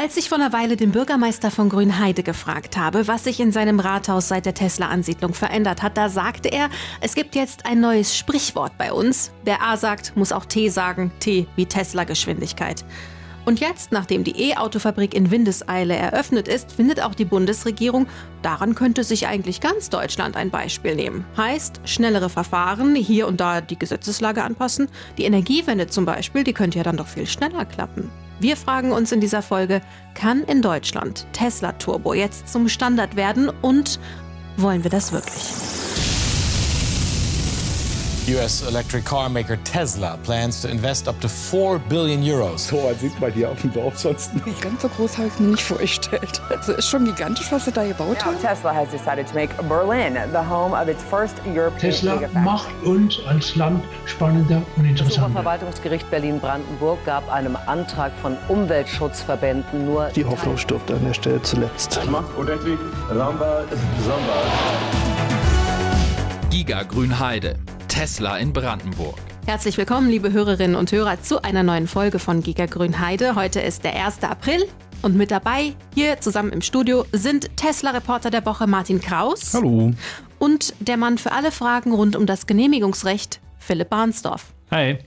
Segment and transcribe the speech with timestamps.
[0.00, 3.80] Als ich vor einer Weile den Bürgermeister von Grünheide gefragt habe, was sich in seinem
[3.80, 6.68] Rathaus seit der Tesla-Ansiedlung verändert hat, da sagte er,
[7.00, 9.32] es gibt jetzt ein neues Sprichwort bei uns.
[9.42, 11.10] Wer A sagt, muss auch T sagen.
[11.18, 12.84] T wie Tesla-Geschwindigkeit.
[13.44, 18.06] Und jetzt, nachdem die E-Autofabrik in Windeseile eröffnet ist, findet auch die Bundesregierung,
[18.42, 21.24] daran könnte sich eigentlich ganz Deutschland ein Beispiel nehmen.
[21.36, 24.86] Heißt, schnellere Verfahren, hier und da die Gesetzeslage anpassen.
[25.16, 28.12] Die Energiewende zum Beispiel, die könnte ja dann doch viel schneller klappen.
[28.40, 29.80] Wir fragen uns in dieser Folge,
[30.14, 33.98] kann in Deutschland Tesla Turbo jetzt zum Standard werden und
[34.56, 36.07] wollen wir das wirklich?
[38.34, 42.68] US electric car maker Tesla plans to invest up to 4 billion euros.
[42.68, 44.60] So was sieht man hier auf dem Dorf sonst nicht.
[44.60, 46.42] Ganz so groß habe ich mir nicht vorgestellt.
[46.50, 48.38] Also ist schon gigantisch, was sie da gebaut haben.
[48.40, 53.18] Tesla has decided to make Berlin the home of its first European Tesla macht uns
[53.26, 55.26] als Land spannender und Das interessanter.
[55.30, 61.98] Oberverwaltungsgericht Berlin-Brandenburg gab einem Antrag von Umweltschutzverbänden nur Die Hoffnung stirbt an der Stelle zuletzt.
[62.10, 63.64] macht unendlich Ramba
[64.04, 64.42] Samba.
[66.50, 67.56] Giga Grünheide.
[67.98, 69.18] Tesla in Brandenburg.
[69.44, 73.34] Herzlich willkommen, liebe Hörerinnen und Hörer, zu einer neuen Folge von Giga Grünheide.
[73.34, 74.22] Heute ist der 1.
[74.22, 74.68] April
[75.02, 79.52] und mit dabei hier zusammen im Studio sind Tesla-Reporter der Woche Martin Kraus.
[79.52, 79.94] Hallo.
[80.38, 84.54] Und der Mann für alle Fragen rund um das Genehmigungsrecht, Philipp Barnsdorf.
[84.70, 84.98] Hi.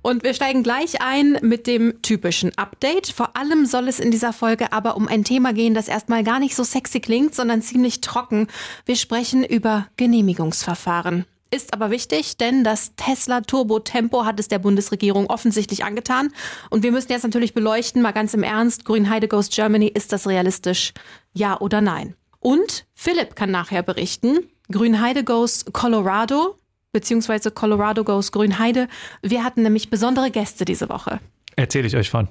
[0.00, 3.08] Und wir steigen gleich ein mit dem typischen Update.
[3.08, 6.38] Vor allem soll es in dieser Folge aber um ein Thema gehen, das erstmal gar
[6.38, 8.46] nicht so sexy klingt, sondern ziemlich trocken.
[8.86, 11.26] Wir sprechen über Genehmigungsverfahren.
[11.52, 16.32] Ist aber wichtig, denn das Tesla Turbo Tempo hat es der Bundesregierung offensichtlich angetan.
[16.70, 20.28] Und wir müssen jetzt natürlich beleuchten, mal ganz im Ernst, Grünheide Goes Germany, ist das
[20.28, 20.92] realistisch?
[21.32, 22.14] Ja oder nein?
[22.38, 26.56] Und Philipp kann nachher berichten, Grünheide Goes Colorado,
[26.92, 28.86] beziehungsweise Colorado Goes Grünheide.
[29.20, 31.18] Wir hatten nämlich besondere Gäste diese Woche.
[31.60, 32.26] Erzähle ich euch von.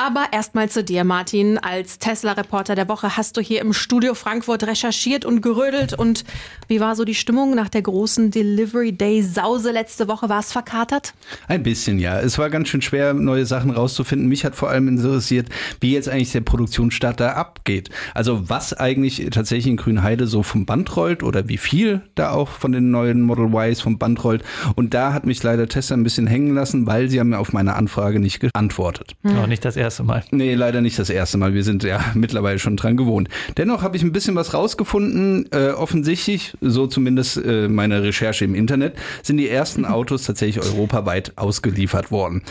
[0.00, 1.58] Aber erstmal zu dir, Martin.
[1.58, 5.92] Als Tesla-Reporter der Woche hast du hier im Studio Frankfurt recherchiert und gerödelt.
[5.92, 6.24] Und
[6.68, 10.28] wie war so die Stimmung nach der großen Delivery Day Sause letzte Woche?
[10.28, 11.14] War es verkatert?
[11.48, 12.20] Ein bisschen, ja.
[12.20, 14.28] Es war ganz schön schwer, neue Sachen rauszufinden.
[14.28, 15.48] Mich hat vor allem interessiert,
[15.80, 17.90] wie jetzt eigentlich der Produktionsstart da abgeht.
[18.14, 22.50] Also was eigentlich tatsächlich in Grünheide so vom Band rollt oder wie viel da auch
[22.50, 24.44] von den neuen Model Ys vom Band rollt.
[24.76, 27.52] Und da hat mich leider Tesla ein bisschen hängen lassen, weil sie haben mir auf
[27.52, 28.57] meine Anfrage nicht geantwortet.
[29.38, 30.24] Auch nicht das erste Mal.
[30.30, 31.54] Nee, leider nicht das erste Mal.
[31.54, 33.28] Wir sind ja mittlerweile schon dran gewohnt.
[33.56, 35.48] Dennoch habe ich ein bisschen was rausgefunden.
[35.52, 41.32] Äh, offensichtlich, so zumindest äh, meine Recherche im Internet, sind die ersten Autos tatsächlich europaweit
[41.36, 42.42] ausgeliefert worden.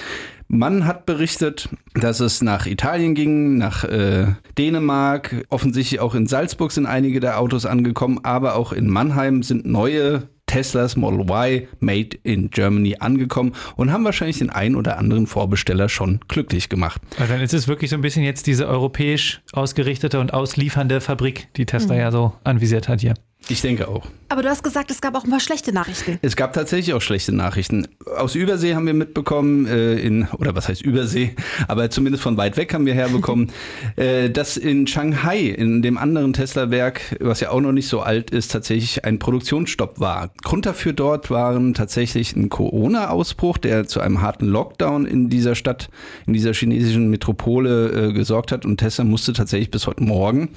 [0.50, 6.72] Man hat berichtet, dass es nach Italien ging, nach äh, Dänemark, offensichtlich auch in Salzburg
[6.72, 12.18] sind einige der Autos angekommen, aber auch in Mannheim sind neue Teslas Model Y Made
[12.24, 17.02] in Germany angekommen und haben wahrscheinlich den einen oder anderen Vorbesteller schon glücklich gemacht.
[17.20, 21.50] Also dann ist es wirklich so ein bisschen jetzt diese europäisch ausgerichtete und ausliefernde Fabrik,
[21.56, 23.14] die Tesla ja so anvisiert hat hier.
[23.50, 24.08] Ich denke auch.
[24.30, 26.20] Aber du hast gesagt, es gab auch ein paar schlechte Nachrichten.
[26.22, 27.88] Es gab tatsächlich auch schlechte Nachrichten.
[28.18, 31.34] Aus Übersee haben wir mitbekommen, äh, in, oder was heißt Übersee,
[31.70, 33.52] aber zumindest von weit weg haben wir herbekommen,
[33.96, 38.32] äh, dass in Shanghai, in dem anderen Tesla-Werk, was ja auch noch nicht so alt
[38.32, 40.32] ist, tatsächlich ein Produktionsstopp war.
[40.44, 45.90] Grund dafür dort waren tatsächlich ein Corona-Ausbruch, der zu einem harten Lockdown in dieser Stadt,
[46.26, 50.50] in dieser chinesischen Metropole äh, gesorgt hat und Tesla musste tatsächlich bis heute Morgen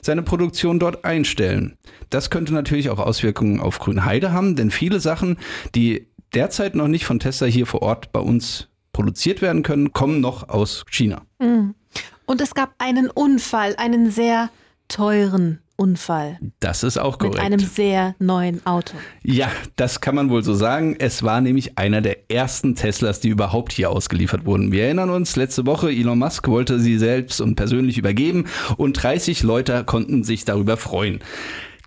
[0.00, 1.76] seine Produktion dort einstellen.
[2.10, 5.36] Das könnte natürlich auch Auswirkungen auf Grünheide haben, denn viele Sachen,
[5.74, 10.20] die derzeit noch nicht von Tesla hier vor Ort bei uns produziert werden können, kommen
[10.20, 11.22] noch aus China.
[11.38, 14.50] Und es gab einen Unfall, einen sehr
[14.88, 17.40] teuren Unfall Das ist auch mit korrekt.
[17.40, 18.94] einem sehr neuen Auto.
[19.22, 20.96] Ja, das kann man wohl so sagen.
[20.98, 24.72] Es war nämlich einer der ersten Teslas, die überhaupt hier ausgeliefert wurden.
[24.72, 28.46] Wir erinnern uns, letzte Woche Elon Musk wollte sie selbst und persönlich übergeben
[28.76, 31.20] und 30 Leute konnten sich darüber freuen.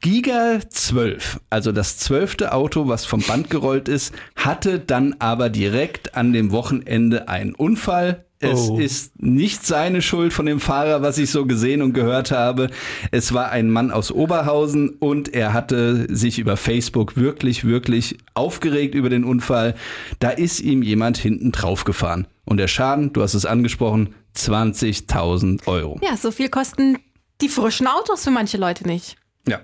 [0.01, 6.16] Giga 12, also das zwölfte Auto, was vom Band gerollt ist, hatte dann aber direkt
[6.16, 8.25] an dem Wochenende einen Unfall.
[8.40, 8.79] Es Oh.
[8.79, 12.72] ist nicht seine Schuld von dem Fahrer, was ich so gesehen und gehört habe.
[13.11, 18.96] Es war ein Mann aus Oberhausen und er hatte sich über Facebook wirklich, wirklich aufgeregt
[18.96, 19.75] über den Unfall.
[20.17, 22.25] Da ist ihm jemand hinten drauf gefahren.
[22.43, 25.99] Und der Schaden, du hast es angesprochen, 20.000 Euro.
[26.02, 26.97] Ja, so viel kosten
[27.41, 29.17] die frischen Autos für manche Leute nicht.
[29.47, 29.61] Ja,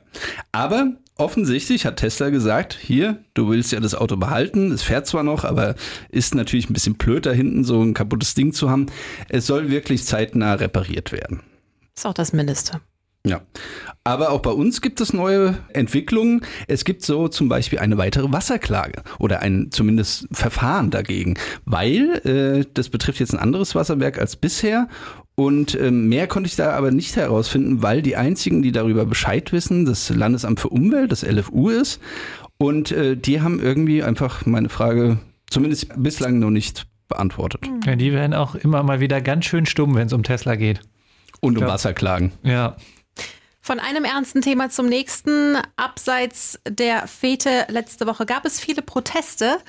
[0.52, 5.24] aber offensichtlich hat Tesla gesagt, hier, du willst ja das Auto behalten, es fährt zwar
[5.24, 5.76] noch, aber
[6.10, 8.88] ist natürlich ein bisschen blöd da hinten so ein kaputtes Ding zu haben.
[9.30, 11.42] Es soll wirklich zeitnah repariert werden.
[11.96, 12.82] Ist auch das Mindeste.
[13.26, 13.42] Ja,
[14.06, 16.42] aber auch bei uns gibt es neue Entwicklungen.
[16.68, 21.34] Es gibt so zum Beispiel eine weitere Wasserklage oder ein zumindest Verfahren dagegen,
[21.66, 24.88] weil äh, das betrifft jetzt ein anderes Wasserwerk als bisher
[25.40, 29.52] Und äh, mehr konnte ich da aber nicht herausfinden, weil die einzigen, die darüber Bescheid
[29.54, 32.02] wissen, das Landesamt für Umwelt, das LFU ist.
[32.58, 37.70] Und äh, die haben irgendwie einfach meine Frage zumindest bislang noch nicht beantwortet.
[37.86, 40.82] Ja, die werden auch immer mal wieder ganz schön stumm, wenn es um Tesla geht.
[41.40, 41.70] Und um Ja.
[41.70, 42.32] Wasserklagen.
[42.42, 42.76] Ja.
[43.62, 45.56] Von einem ernsten Thema zum nächsten.
[45.76, 49.60] Abseits der Fete letzte Woche gab es viele Proteste.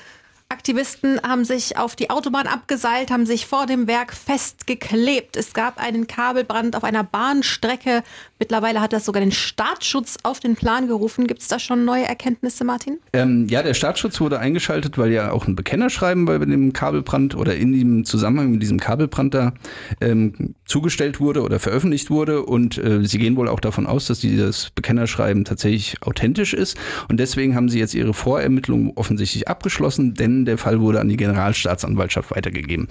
[0.50, 5.36] Aktivisten haben sich auf die Autobahn abgeseilt, haben sich vor dem Werk festgeklebt.
[5.36, 8.02] Es gab einen Kabelbrand auf einer Bahnstrecke.
[8.38, 11.26] Mittlerweile hat das sogar den Staatsschutz auf den Plan gerufen.
[11.26, 12.98] Gibt es da schon neue Erkenntnisse, Martin?
[13.12, 17.54] Ähm, ja, der Staatsschutz wurde eingeschaltet, weil ja auch ein Bekennerschreiben bei dem Kabelbrand oder
[17.54, 19.52] in dem Zusammenhang mit diesem Kabelbrand da
[20.00, 22.42] ähm, zugestellt wurde oder veröffentlicht wurde.
[22.42, 26.78] Und äh, sie gehen wohl auch davon aus, dass dieses Bekennerschreiben tatsächlich authentisch ist.
[27.10, 31.16] Und deswegen haben sie jetzt ihre Vorermittlungen offensichtlich abgeschlossen, denn der Fall wurde an die
[31.16, 32.88] Generalstaatsanwaltschaft weitergegeben.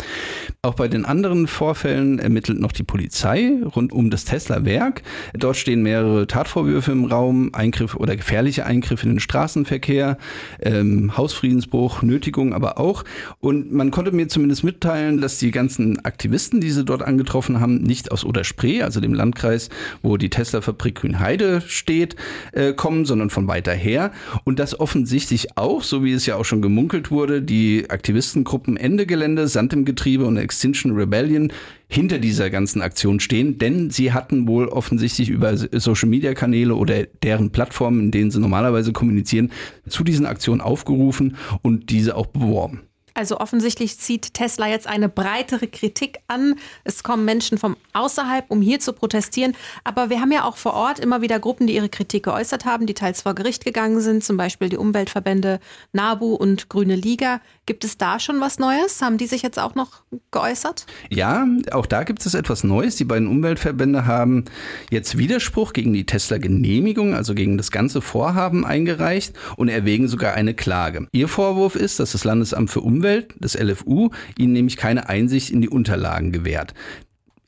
[0.62, 5.02] Auch bei den anderen Vorfällen ermittelt noch die Polizei rund um das Tesla-Werk.
[5.34, 10.18] Dort stehen mehrere Tatvorwürfe im Raum, Eingriff oder gefährliche Eingriffe in den Straßenverkehr,
[10.62, 13.04] ähm, Hausfriedensbruch, Nötigung aber auch.
[13.40, 17.82] Und man konnte mir zumindest mitteilen, dass die ganzen Aktivisten, die sie dort angetroffen haben,
[17.82, 19.70] nicht aus Oder-Spree, also dem Landkreis,
[20.02, 22.16] wo die Tesla-Fabrik Grünheide steht,
[22.52, 24.12] äh, kommen, sondern von weiter her.
[24.44, 29.06] Und dass offensichtlich auch, so wie es ja auch schon gemunkelt wurde, die Aktivistengruppen Ende
[29.06, 31.52] Gelände, Sand im Getriebe und Extinction Rebellion
[31.88, 37.04] hinter dieser ganzen Aktion stehen, denn sie hatten wohl offensichtlich über Social Media Kanäle oder
[37.24, 39.52] deren Plattformen, in denen sie normalerweise kommunizieren,
[39.88, 42.82] zu diesen Aktionen aufgerufen und diese auch beworben.
[43.18, 46.54] Also offensichtlich zieht Tesla jetzt eine breitere Kritik an.
[46.84, 49.56] Es kommen Menschen von außerhalb, um hier zu protestieren.
[49.84, 52.86] Aber wir haben ja auch vor Ort immer wieder Gruppen, die ihre Kritik geäußert haben,
[52.86, 55.60] die teils vor Gericht gegangen sind, zum Beispiel die Umweltverbände
[55.94, 57.42] NABU und Grüne Liga.
[57.66, 59.02] Gibt es da schon was Neues?
[59.02, 60.86] Haben die sich jetzt auch noch geäußert?
[61.10, 62.98] Ja, auch da gibt es etwas Neues.
[62.98, 64.46] Die beiden Umweltverbände haben
[64.92, 70.54] jetzt Widerspruch gegen die Tesla-Genehmigung, also gegen das ganze Vorhaben eingereicht und erwägen sogar eine
[70.54, 71.08] Klage.
[71.12, 73.07] Ihr Vorwurf ist, dass das Landesamt für Umwelt,
[73.40, 76.74] das LFU, ihnen nämlich keine Einsicht in die Unterlagen gewährt.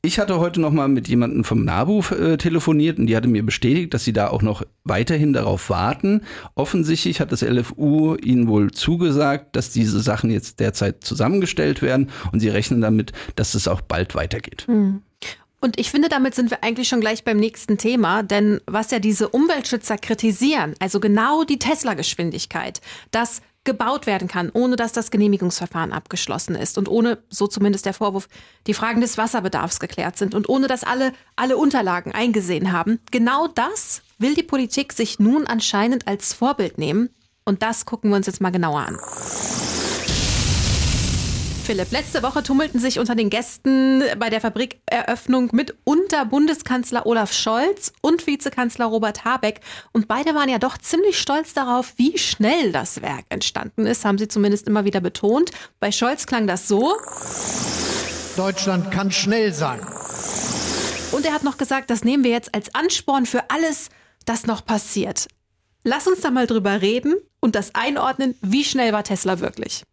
[0.02, 3.44] Ich hatte heute noch mal mit jemandem vom NABU äh, telefoniert und die hatte mir
[3.44, 6.22] bestätigt, dass sie da auch noch weiterhin darauf warten.
[6.54, 12.40] Offensichtlich hat das LFU ihnen wohl zugesagt, dass diese Sachen jetzt derzeit zusammengestellt werden und
[12.40, 14.66] sie rechnen damit, dass es auch bald weitergeht.
[15.60, 18.98] Und ich finde, damit sind wir eigentlich schon gleich beim nächsten Thema, denn was ja
[18.98, 22.80] diese Umweltschützer kritisieren, also genau die Tesla-Geschwindigkeit,
[23.10, 27.94] dass gebaut werden kann, ohne dass das Genehmigungsverfahren abgeschlossen ist und ohne, so zumindest der
[27.94, 28.28] Vorwurf,
[28.66, 33.00] die Fragen des Wasserbedarfs geklärt sind und ohne dass alle, alle Unterlagen eingesehen haben.
[33.10, 37.10] Genau das will die Politik sich nun anscheinend als Vorbild nehmen.
[37.44, 38.98] Und das gucken wir uns jetzt mal genauer an.
[41.70, 47.92] Philipp, letzte Woche tummelten sich unter den Gästen bei der Fabrikeröffnung mitunter Bundeskanzler Olaf Scholz
[48.00, 49.60] und Vizekanzler Robert Habeck.
[49.92, 54.18] Und beide waren ja doch ziemlich stolz darauf, wie schnell das Werk entstanden ist, haben
[54.18, 55.52] sie zumindest immer wieder betont.
[55.78, 56.96] Bei Scholz klang das so.
[58.36, 59.78] Deutschland kann schnell sein.
[61.12, 63.90] Und er hat noch gesagt, das nehmen wir jetzt als Ansporn für alles,
[64.24, 65.28] das noch passiert.
[65.84, 69.84] Lass uns da mal drüber reden und das einordnen, wie schnell war Tesla wirklich.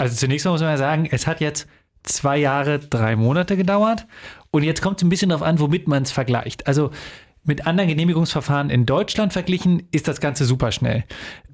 [0.00, 1.68] Also zunächst mal muss man ja sagen, es hat jetzt
[2.02, 4.06] zwei Jahre, drei Monate gedauert.
[4.50, 6.66] Und jetzt kommt es ein bisschen darauf an, womit man es vergleicht.
[6.66, 6.90] Also
[7.44, 11.04] mit anderen Genehmigungsverfahren in Deutschland verglichen ist das Ganze super schnell.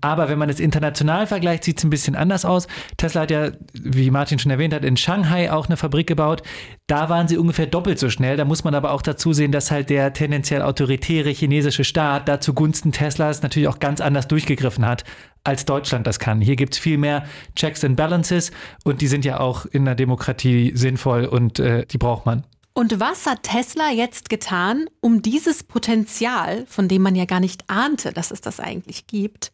[0.01, 2.67] Aber wenn man es international vergleicht, sieht es ein bisschen anders aus.
[2.97, 6.43] Tesla hat ja, wie Martin schon erwähnt hat, in Shanghai auch eine Fabrik gebaut.
[6.87, 8.37] Da waren sie ungefähr doppelt so schnell.
[8.37, 12.41] Da muss man aber auch dazu sehen, dass halt der tendenziell autoritäre chinesische Staat da
[12.41, 15.05] zugunsten Teslas natürlich auch ganz anders durchgegriffen hat,
[15.45, 16.41] als Deutschland das kann.
[16.41, 17.25] Hier gibt es viel mehr
[17.55, 18.51] Checks and Balances
[18.85, 22.45] und die sind ja auch in der Demokratie sinnvoll und äh, die braucht man.
[22.77, 27.71] Und was hat Tesla jetzt getan, um dieses Potenzial, von dem man ja gar nicht
[27.71, 29.51] ahnte, dass es das eigentlich gibt,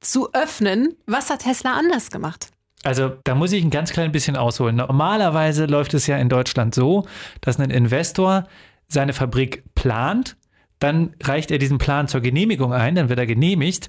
[0.00, 0.94] zu öffnen?
[1.06, 2.50] Was hat Tesla anders gemacht?
[2.82, 4.76] Also da muss ich ein ganz klein bisschen ausholen.
[4.76, 7.06] Normalerweise läuft es ja in Deutschland so,
[7.40, 8.46] dass ein Investor
[8.86, 10.36] seine Fabrik plant,
[10.78, 13.86] dann reicht er diesen Plan zur Genehmigung ein, dann wird er genehmigt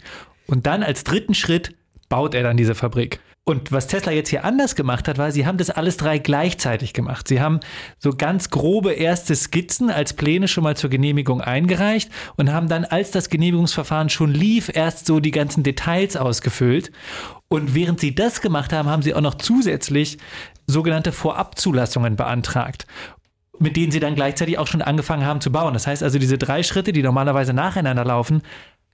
[0.48, 1.76] und dann als dritten Schritt
[2.08, 3.20] baut er dann diese Fabrik.
[3.46, 6.94] Und was Tesla jetzt hier anders gemacht hat, war, sie haben das alles drei gleichzeitig
[6.94, 7.28] gemacht.
[7.28, 7.60] Sie haben
[8.00, 12.86] so ganz grobe erste Skizzen als Pläne schon mal zur Genehmigung eingereicht und haben dann,
[12.86, 16.94] als das Genehmigungsverfahren schon lief, erst so die ganzen Details ausgefüllt.
[17.50, 20.20] Und während sie das gemacht haben, haben sie auch noch zusätzlich
[20.66, 22.88] sogenannte Vorabzulassungen beantragt
[23.60, 25.74] mit denen sie dann gleichzeitig auch schon angefangen haben zu bauen.
[25.74, 28.42] Das heißt also, diese drei Schritte, die normalerweise nacheinander laufen,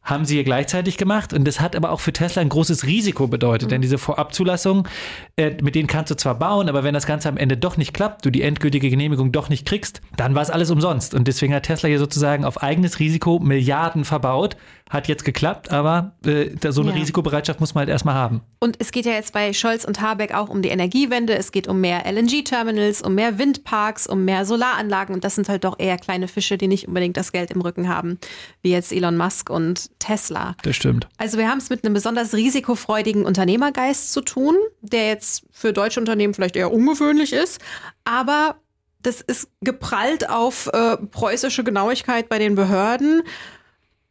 [0.04, 3.28] haben sie hier gleichzeitig gemacht und das hat aber auch für Tesla ein großes Risiko
[3.28, 3.72] bedeutet, mhm.
[3.72, 4.88] denn diese Vorabzulassungen,
[5.36, 7.94] äh, mit denen kannst du zwar bauen, aber wenn das Ganze am Ende doch nicht
[7.94, 11.54] klappt, du die endgültige Genehmigung doch nicht kriegst, dann war es alles umsonst und deswegen
[11.54, 14.58] hat Tesla hier sozusagen auf eigenes Risiko Milliarden verbaut,
[14.90, 16.98] hat jetzt geklappt, aber äh, so eine ja.
[16.98, 18.42] Risikobereitschaft muss man halt erstmal haben.
[18.60, 21.68] Und es geht ja jetzt bei Scholz und Habeck auch um die Energiewende, es geht
[21.68, 25.98] um mehr LNG-Terminals, um mehr Windparks, um mehr Solaranlagen und das sind halt doch eher
[25.98, 28.18] kleine Fische, die nicht unbedingt das Geld im Rücken haben,
[28.64, 30.56] wie jetzt Elon Musk und Tesla.
[30.64, 31.08] Das stimmt.
[31.18, 36.00] Also wir haben es mit einem besonders risikofreudigen Unternehmergeist zu tun, der jetzt für deutsche
[36.00, 37.60] Unternehmen vielleicht eher ungewöhnlich ist,
[38.06, 38.56] aber
[39.02, 43.22] das ist geprallt auf äh, preußische Genauigkeit bei den Behörden.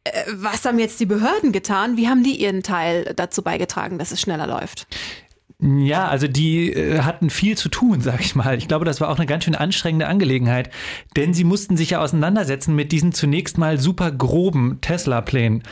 [0.03, 1.97] Äh, was haben jetzt die Behörden getan?
[1.97, 4.87] Wie haben die ihren Teil dazu beigetragen, dass es schneller läuft?
[5.61, 8.57] Ja, also die äh, hatten viel zu tun, sag ich mal.
[8.57, 10.69] Ich glaube, das war auch eine ganz schön anstrengende Angelegenheit,
[11.15, 15.63] denn sie mussten sich ja auseinandersetzen mit diesen zunächst mal super groben Tesla-Plänen.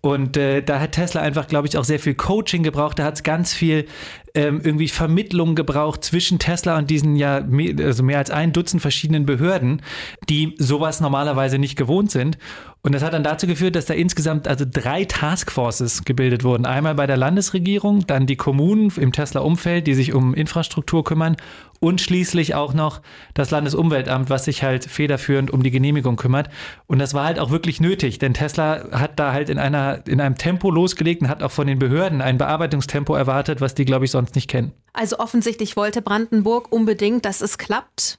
[0.00, 2.98] Und äh, da hat Tesla einfach, glaube ich, auch sehr viel Coaching gebraucht.
[2.98, 3.86] Da hat es ganz viel
[4.34, 8.82] ähm, irgendwie Vermittlung gebraucht zwischen Tesla und diesen ja mehr, also mehr als ein Dutzend
[8.82, 9.80] verschiedenen Behörden,
[10.28, 12.36] die sowas normalerweise nicht gewohnt sind.
[12.84, 16.66] Und das hat dann dazu geführt, dass da insgesamt also drei Taskforces gebildet wurden.
[16.66, 21.36] Einmal bei der Landesregierung, dann die Kommunen im Tesla-Umfeld, die sich um Infrastruktur kümmern
[21.78, 23.00] und schließlich auch noch
[23.34, 26.50] das Landesumweltamt, was sich halt federführend um die Genehmigung kümmert.
[26.88, 30.20] Und das war halt auch wirklich nötig, denn Tesla hat da halt in einer, in
[30.20, 34.06] einem Tempo losgelegt und hat auch von den Behörden ein Bearbeitungstempo erwartet, was die, glaube
[34.06, 34.72] ich, sonst nicht kennen.
[34.92, 38.18] Also offensichtlich wollte Brandenburg unbedingt, dass es klappt.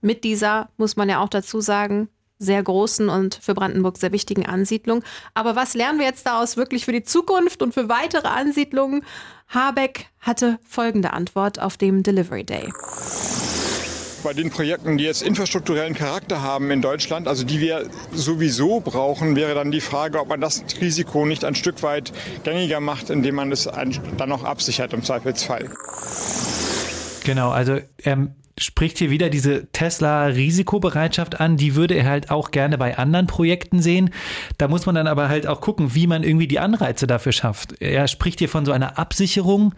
[0.00, 2.08] Mit dieser, muss man ja auch dazu sagen,
[2.38, 5.02] sehr großen und für Brandenburg sehr wichtigen Ansiedlung.
[5.34, 9.02] Aber was lernen wir jetzt daraus wirklich für die Zukunft und für weitere Ansiedlungen?
[9.48, 12.68] Habeck hatte folgende Antwort auf dem Delivery Day.
[14.24, 19.36] Bei den Projekten, die jetzt infrastrukturellen Charakter haben in Deutschland, also die wir sowieso brauchen,
[19.36, 23.36] wäre dann die Frage, ob man das Risiko nicht ein Stück weit gängiger macht, indem
[23.36, 25.70] man es dann noch absichert im Zweifelsfall.
[27.24, 31.56] Genau, also ähm, spricht hier wieder diese Tesla-Risikobereitschaft an.
[31.56, 34.10] Die würde er halt auch gerne bei anderen Projekten sehen.
[34.58, 37.80] Da muss man dann aber halt auch gucken, wie man irgendwie die Anreize dafür schafft.
[37.80, 39.74] Er spricht hier von so einer Absicherung.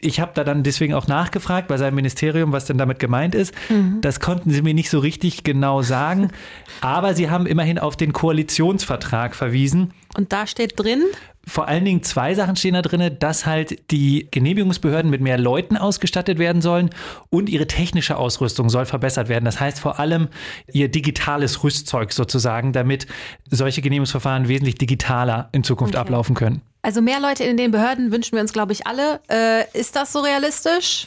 [0.00, 3.54] Ich habe da dann deswegen auch nachgefragt bei seinem Ministerium, was denn damit gemeint ist.
[3.68, 4.00] Mhm.
[4.00, 6.30] Das konnten sie mir nicht so richtig genau sagen.
[6.80, 9.92] aber sie haben immerhin auf den Koalitionsvertrag verwiesen.
[10.16, 11.02] Und da steht drin,
[11.48, 15.76] vor allen Dingen zwei Sachen stehen da drin, dass halt die Genehmigungsbehörden mit mehr Leuten
[15.76, 16.90] ausgestattet werden sollen
[17.30, 19.44] und ihre technische Ausrüstung soll verbessert werden.
[19.44, 20.28] Das heißt vor allem
[20.72, 23.06] ihr digitales Rüstzeug sozusagen, damit
[23.48, 26.00] solche Genehmigungsverfahren wesentlich digitaler in Zukunft okay.
[26.00, 26.62] ablaufen können.
[26.82, 29.20] Also mehr Leute in den Behörden wünschen wir uns, glaube ich, alle.
[29.30, 31.06] Äh, ist das so realistisch?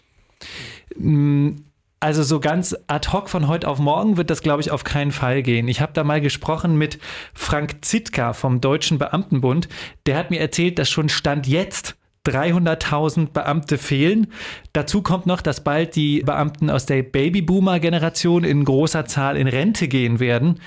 [0.96, 1.66] Hm,
[2.00, 5.12] also so ganz ad hoc von heute auf morgen wird das, glaube ich, auf keinen
[5.12, 5.68] Fall gehen.
[5.68, 7.00] Ich habe da mal gesprochen mit
[7.34, 9.68] Frank Zitka vom Deutschen Beamtenbund.
[10.06, 14.28] Der hat mir erzählt, dass schon Stand jetzt 300.000 Beamte fehlen.
[14.74, 19.88] Dazu kommt noch, dass bald die Beamten aus der Babyboomer-Generation in großer Zahl in Rente
[19.88, 20.60] gehen werden.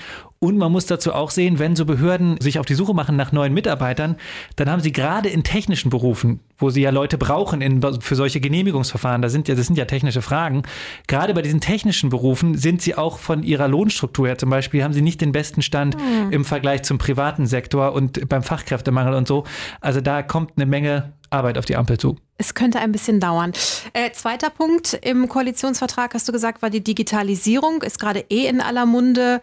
[0.43, 3.31] Und man muss dazu auch sehen, wenn so Behörden sich auf die Suche machen nach
[3.31, 4.17] neuen Mitarbeitern,
[4.57, 8.41] dann haben sie gerade in technischen Berufen, wo sie ja Leute brauchen in, für solche
[8.41, 10.63] Genehmigungsverfahren, da sind ja, das sind ja technische Fragen,
[11.07, 14.91] gerade bei diesen technischen Berufen sind sie auch von ihrer Lohnstruktur her zum Beispiel, haben
[14.91, 16.33] sie nicht den besten Stand mhm.
[16.33, 19.45] im Vergleich zum privaten Sektor und beim Fachkräftemangel und so.
[19.79, 22.17] Also da kommt eine Menge Arbeit auf die Ampel zu.
[22.37, 23.53] Es könnte ein bisschen dauern.
[23.93, 28.59] Äh, zweiter Punkt im Koalitionsvertrag, hast du gesagt, war die Digitalisierung, ist gerade eh in
[28.59, 29.39] aller Munde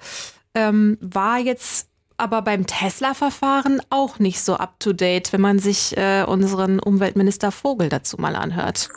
[0.54, 6.78] ähm, war jetzt aber beim Tesla-Verfahren auch nicht so up-to-date, wenn man sich äh, unseren
[6.78, 8.90] Umweltminister Vogel dazu mal anhört.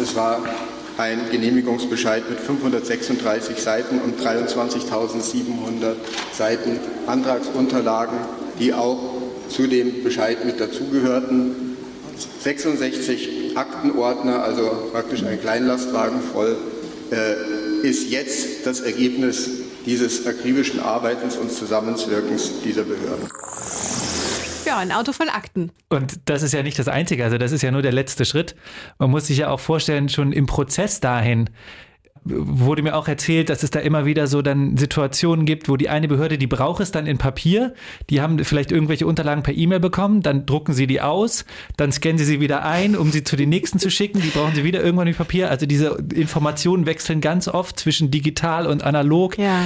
[0.00, 0.42] Es war
[0.96, 5.96] ein Genehmigungsbescheid mit 536 Seiten und 23.700
[6.32, 8.16] Seiten Antragsunterlagen,
[8.58, 8.98] die auch
[9.50, 11.76] zu dem Bescheid mit dazugehörten.
[12.40, 16.56] 66 Aktenordner, also praktisch ein Kleinlastwagen voll,
[17.10, 23.28] äh, ist jetzt das Ergebnis dieses akribischen Arbeitens und Zusammenwirkens dieser Behörden.
[24.66, 25.70] Ja, ein Auto voll Akten.
[25.88, 28.56] Und das ist ja nicht das Einzige, also das ist ja nur der letzte Schritt.
[28.98, 31.48] Man muss sich ja auch vorstellen, schon im Prozess dahin
[32.28, 35.88] wurde mir auch erzählt, dass es da immer wieder so dann Situationen gibt, wo die
[35.88, 37.74] eine Behörde, die braucht es dann in Papier,
[38.10, 41.44] die haben vielleicht irgendwelche Unterlagen per E-Mail bekommen, dann drucken sie die aus,
[41.76, 44.54] dann scannen sie sie wieder ein, um sie zu den nächsten zu schicken, die brauchen
[44.54, 45.50] sie wieder irgendwann in Papier.
[45.50, 49.38] Also diese Informationen wechseln ganz oft zwischen digital und analog.
[49.38, 49.64] Ja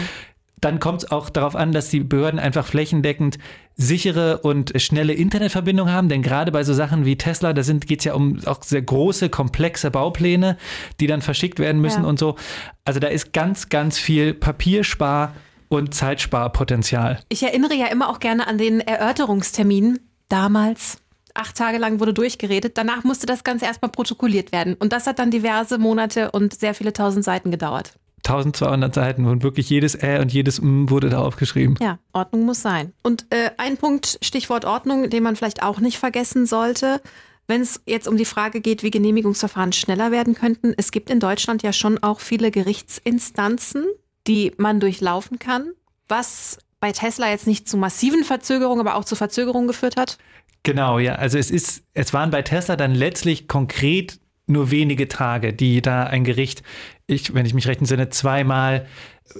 [0.60, 3.38] dann kommt es auch darauf an, dass die Behörden einfach flächendeckend
[3.76, 8.04] sichere und schnelle Internetverbindungen haben, denn gerade bei so Sachen wie Tesla, da geht es
[8.04, 10.58] ja um auch sehr große, komplexe Baupläne,
[11.00, 12.08] die dann verschickt werden müssen ja.
[12.08, 12.36] und so.
[12.84, 15.34] Also da ist ganz, ganz viel Papierspar
[15.68, 17.20] und Zeitsparpotenzial.
[17.28, 20.98] Ich erinnere ja immer auch gerne an den Erörterungstermin damals.
[21.32, 22.76] Acht Tage lang wurde durchgeredet.
[22.76, 24.74] Danach musste das Ganze erstmal protokolliert werden.
[24.74, 27.94] Und das hat dann diverse Monate und sehr viele tausend Seiten gedauert.
[28.26, 31.76] 1200 Seiten und wirklich jedes Ä und jedes M wurde da aufgeschrieben.
[31.80, 32.92] Ja, Ordnung muss sein.
[33.02, 37.00] Und äh, ein Punkt, Stichwort Ordnung, den man vielleicht auch nicht vergessen sollte,
[37.46, 40.72] wenn es jetzt um die Frage geht, wie Genehmigungsverfahren schneller werden könnten.
[40.76, 43.86] Es gibt in Deutschland ja schon auch viele Gerichtsinstanzen,
[44.26, 45.72] die man durchlaufen kann,
[46.08, 50.16] was bei Tesla jetzt nicht zu massiven Verzögerungen, aber auch zu Verzögerungen geführt hat.
[50.62, 51.14] Genau, ja.
[51.14, 56.04] Also es ist, es waren bei Tesla dann letztlich konkret nur wenige Tage, die da
[56.04, 56.62] ein Gericht,
[57.06, 58.86] ich, wenn ich mich recht entsinne, zweimal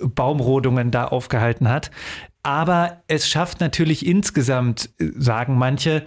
[0.03, 1.91] Baumrodungen da aufgehalten hat.
[2.43, 6.05] Aber es schafft natürlich insgesamt, sagen manche,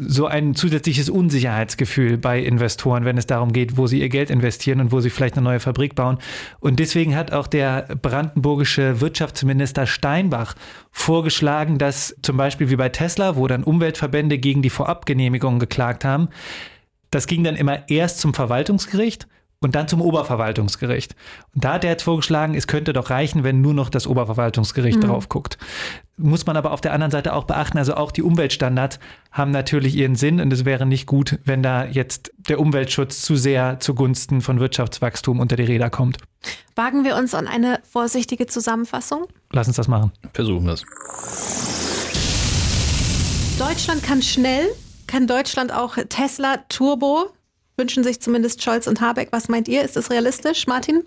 [0.00, 4.80] so ein zusätzliches Unsicherheitsgefühl bei Investoren, wenn es darum geht, wo sie ihr Geld investieren
[4.80, 6.18] und wo sie vielleicht eine neue Fabrik bauen.
[6.60, 10.54] Und deswegen hat auch der brandenburgische Wirtschaftsminister Steinbach
[10.92, 16.28] vorgeschlagen, dass zum Beispiel wie bei Tesla, wo dann Umweltverbände gegen die Vorabgenehmigung geklagt haben,
[17.10, 19.26] das ging dann immer erst zum Verwaltungsgericht
[19.60, 21.16] und dann zum Oberverwaltungsgericht.
[21.54, 24.98] Und da hat er jetzt vorgeschlagen, es könnte doch reichen, wenn nur noch das Oberverwaltungsgericht
[24.98, 25.06] mhm.
[25.06, 25.58] drauf guckt.
[26.16, 28.98] Muss man aber auf der anderen Seite auch beachten, also auch die Umweltstandards
[29.32, 33.36] haben natürlich ihren Sinn und es wäre nicht gut, wenn da jetzt der Umweltschutz zu
[33.36, 36.18] sehr zugunsten von Wirtschaftswachstum unter die Räder kommt.
[36.76, 39.26] Wagen wir uns an eine vorsichtige Zusammenfassung?
[39.52, 40.12] Lass uns das machen.
[40.32, 40.84] Versuchen wir es.
[43.58, 44.68] Deutschland kann schnell,
[45.08, 47.32] kann Deutschland auch Tesla Turbo
[47.78, 49.28] wünschen sich zumindest Scholz und Habeck.
[49.30, 49.82] Was meint ihr?
[49.82, 51.04] Ist das realistisch, Martin?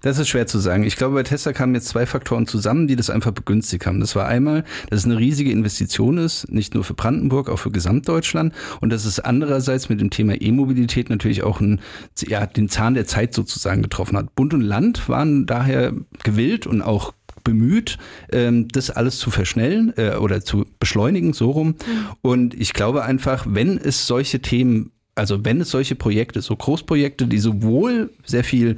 [0.00, 0.82] Das ist schwer zu sagen.
[0.82, 4.00] Ich glaube, bei Tesla kamen jetzt zwei Faktoren zusammen, die das einfach begünstigt haben.
[4.00, 7.70] Das war einmal, dass es eine riesige Investition ist, nicht nur für Brandenburg, auch für
[7.70, 8.54] Gesamtdeutschland.
[8.80, 11.80] Und dass es andererseits mit dem Thema E-Mobilität natürlich auch einen,
[12.26, 14.34] ja, den Zahn der Zeit sozusagen getroffen hat.
[14.34, 15.92] Bund und Land waren daher
[16.24, 17.12] gewillt und auch
[17.46, 17.96] bemüht,
[18.32, 21.68] ähm, das alles zu verschnellen äh, oder zu beschleunigen, so rum.
[21.68, 21.74] Mhm.
[22.20, 27.26] Und ich glaube einfach, wenn es solche Themen also wenn es solche Projekte, so Großprojekte,
[27.26, 28.76] die sowohl sehr viel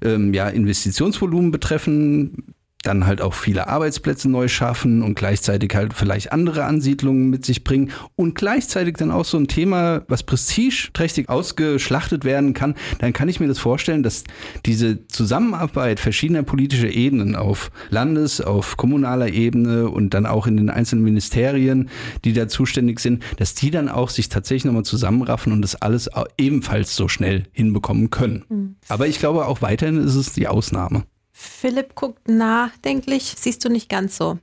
[0.00, 2.54] ähm, ja, Investitionsvolumen betreffen,
[2.84, 7.64] dann halt auch viele Arbeitsplätze neu schaffen und gleichzeitig halt vielleicht andere Ansiedlungen mit sich
[7.64, 13.28] bringen und gleichzeitig dann auch so ein Thema, was prestigeträchtig ausgeschlachtet werden kann, dann kann
[13.28, 14.24] ich mir das vorstellen, dass
[14.66, 20.70] diese Zusammenarbeit verschiedener politischer Ebenen auf Landes-, auf kommunaler Ebene und dann auch in den
[20.70, 21.90] einzelnen Ministerien,
[22.24, 26.10] die da zuständig sind, dass die dann auch sich tatsächlich nochmal zusammenraffen und das alles
[26.38, 28.44] ebenfalls so schnell hinbekommen können.
[28.48, 28.76] Mhm.
[28.88, 31.04] Aber ich glaube, auch weiterhin ist es die Ausnahme.
[31.36, 33.34] Philipp guckt nachdenklich.
[33.36, 34.38] Siehst du nicht ganz so?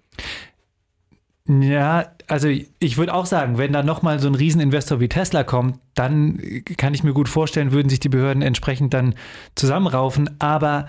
[1.48, 5.80] Ja, also ich würde auch sagen, wenn da nochmal so ein Rieseninvestor wie Tesla kommt,
[5.96, 6.40] dann
[6.78, 9.16] kann ich mir gut vorstellen, würden sich die Behörden entsprechend dann
[9.56, 10.30] zusammenraufen.
[10.40, 10.88] Aber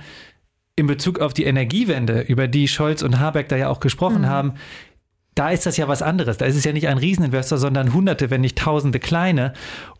[0.74, 4.28] in Bezug auf die Energiewende, über die Scholz und Habeck da ja auch gesprochen mhm.
[4.28, 4.54] haben,
[5.34, 6.36] da ist das ja was anderes.
[6.36, 9.52] Da ist es ja nicht ein Rieseninvestor, sondern Hunderte, wenn nicht Tausende kleine.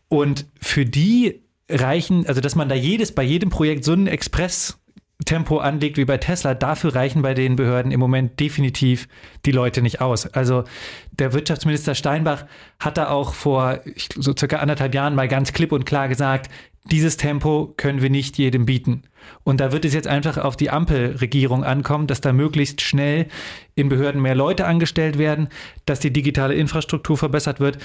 [0.08, 4.82] Und für die reichen, also dass man da jedes, bei jedem Projekt so einen Express
[5.25, 9.09] Tempo anlegt wie bei Tesla, dafür reichen bei den Behörden im Moment definitiv
[9.46, 10.27] die Leute nicht aus.
[10.27, 10.64] Also
[11.12, 12.46] der Wirtschaftsminister Steinbach
[12.81, 13.81] hat da auch vor
[14.16, 16.51] so circa anderthalb Jahren mal ganz klipp und klar gesagt,
[16.90, 19.05] dieses Tempo können wir nicht jedem bieten.
[19.44, 23.29] Und da wird es jetzt einfach auf die Ampelregierung ankommen, dass da möglichst schnell
[23.77, 25.48] in Behörden mehr Leute angestellt werden,
[25.87, 27.79] dass die digitale Infrastruktur verbessert wird.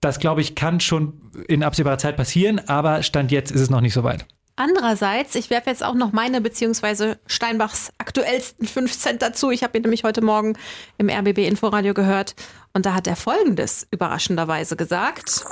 [0.00, 1.14] Das, glaube ich, kann schon
[1.48, 4.26] in absehbarer Zeit passieren, aber Stand jetzt ist es noch nicht so weit.
[4.54, 9.50] Andererseits, ich werfe jetzt auch noch meine beziehungsweise Steinbachs aktuellsten 5 Cent dazu.
[9.50, 10.58] Ich habe ihn nämlich heute Morgen
[10.98, 12.34] im RBB Inforadio gehört
[12.74, 15.44] und da hat er Folgendes überraschenderweise gesagt.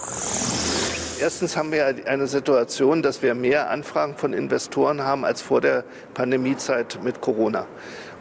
[1.19, 5.85] Erstens haben wir eine Situation, dass wir mehr Anfragen von Investoren haben als vor der
[6.15, 7.67] Pandemiezeit mit Corona.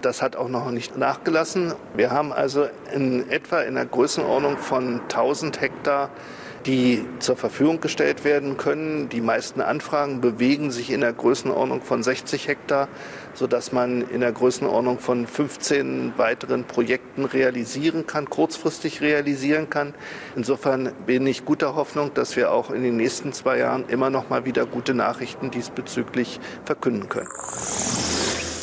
[0.01, 1.73] Das hat auch noch nicht nachgelassen.
[1.95, 6.09] Wir haben also in etwa in der Größenordnung von 1000 Hektar
[6.69, 9.09] die zur Verfügung gestellt werden können.
[9.09, 12.87] Die meisten Anfragen bewegen sich in der Größenordnung von 60 Hektar,
[13.33, 19.95] sodass man in der Größenordnung von 15 weiteren Projekten realisieren kann, kurzfristig realisieren kann.
[20.35, 24.29] Insofern bin ich guter Hoffnung, dass wir auch in den nächsten zwei Jahren immer noch
[24.29, 27.29] mal wieder gute Nachrichten diesbezüglich verkünden können.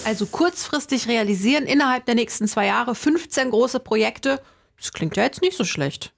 [0.04, 4.40] Also kurzfristig realisieren innerhalb der nächsten zwei Jahre 15 große Projekte.
[4.78, 6.12] Das klingt ja jetzt nicht so schlecht.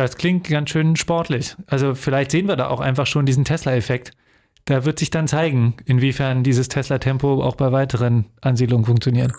[0.00, 1.56] Das klingt ganz schön sportlich.
[1.66, 4.12] Also vielleicht sehen wir da auch einfach schon diesen Tesla-Effekt.
[4.64, 9.30] Da wird sich dann zeigen, inwiefern dieses Tesla-Tempo auch bei weiteren Ansiedlungen funktioniert.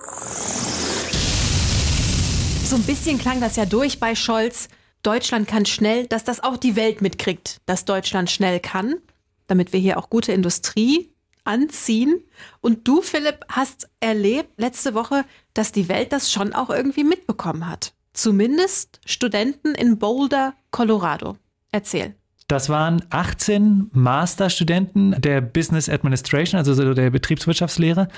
[2.64, 4.68] So ein bisschen klang das ja durch bei Scholz.
[5.02, 8.98] Deutschland kann schnell, dass das auch die Welt mitkriegt, dass Deutschland schnell kann,
[9.48, 11.12] damit wir hier auch gute Industrie
[11.44, 12.24] anziehen.
[12.60, 17.68] Und du, Philipp, hast erlebt letzte Woche, dass die Welt das schon auch irgendwie mitbekommen
[17.68, 17.96] hat.
[18.14, 21.38] Zumindest Studenten in Boulder, Colorado.
[21.72, 22.16] Erzähl.
[22.48, 28.10] Das waren 18 Masterstudenten der Business Administration, also der Betriebswirtschaftslehre.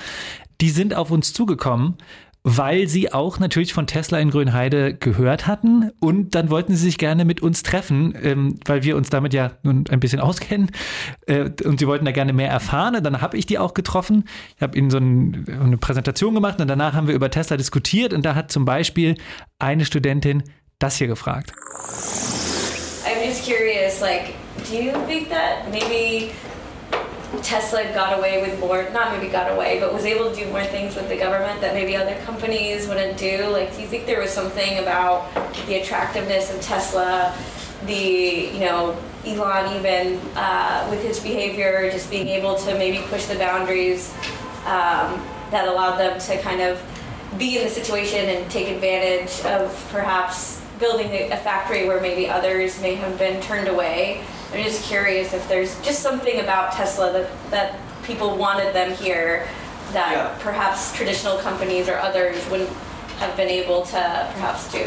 [0.60, 1.98] Die sind auf uns zugekommen
[2.46, 6.98] weil sie auch natürlich von Tesla in Grünheide gehört hatten und dann wollten sie sich
[6.98, 10.70] gerne mit uns treffen, ähm, weil wir uns damit ja nun ein bisschen auskennen
[11.26, 14.24] äh, und sie wollten da gerne mehr erfahren und dann habe ich die auch getroffen.
[14.56, 18.12] Ich habe ihnen so ein, eine Präsentation gemacht und danach haben wir über Tesla diskutiert
[18.12, 19.16] und da hat zum Beispiel
[19.58, 20.42] eine Studentin
[20.78, 21.52] das hier gefragt.
[23.06, 24.34] I'm just curious, like,
[24.68, 26.30] do you think that maybe
[27.42, 30.64] Tesla got away with more, not maybe got away, but was able to do more
[30.64, 33.46] things with the government that maybe other companies wouldn't do?
[33.48, 35.32] Like, do you think there was something about
[35.66, 37.36] the attractiveness of Tesla,
[37.86, 43.26] the, you know, Elon even uh, with his behavior, just being able to maybe push
[43.26, 44.12] the boundaries
[44.66, 45.20] um,
[45.50, 46.82] that allowed them to kind of
[47.38, 52.80] be in the situation and take advantage of perhaps building a factory where maybe others
[52.80, 54.22] may have been turned away.
[54.54, 59.48] I'm just curious if there's just something about Tesla that, that people wanted them here
[59.92, 60.38] that yeah.
[60.40, 62.70] perhaps traditional companies or others wouldn't
[63.18, 64.84] have been able to perhaps do.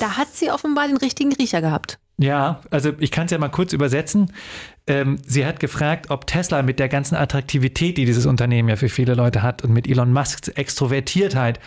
[0.00, 1.98] Da hat sie offenbar den richtigen Riecher gehabt.
[2.16, 4.32] Ja, also ich kann es ja mal kurz übersetzen.
[4.86, 8.88] Ähm, sie hat gefragt, ob Tesla mit der ganzen Attraktivität, die dieses Unternehmen ja für
[8.88, 11.60] viele Leute hat und mit Elon Musks Extrovertiertheit,